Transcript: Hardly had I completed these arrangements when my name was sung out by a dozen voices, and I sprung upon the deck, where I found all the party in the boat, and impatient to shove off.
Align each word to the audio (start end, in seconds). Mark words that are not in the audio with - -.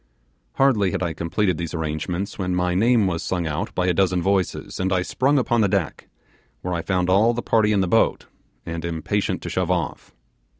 Hardly 0.53 0.89
had 0.89 1.03
I 1.03 1.13
completed 1.13 1.59
these 1.59 1.75
arrangements 1.75 2.39
when 2.39 2.55
my 2.55 2.73
name 2.73 3.05
was 3.05 3.21
sung 3.21 3.45
out 3.45 3.75
by 3.75 3.85
a 3.85 3.93
dozen 3.93 4.19
voices, 4.19 4.79
and 4.79 4.91
I 4.91 5.03
sprung 5.03 5.37
upon 5.37 5.61
the 5.61 5.67
deck, 5.69 6.09
where 6.61 6.73
I 6.73 6.81
found 6.81 7.07
all 7.07 7.35
the 7.35 7.43
party 7.43 7.71
in 7.71 7.81
the 7.81 7.87
boat, 7.87 8.25
and 8.65 8.83
impatient 8.83 9.43
to 9.43 9.49
shove 9.51 9.69
off. 9.69 10.11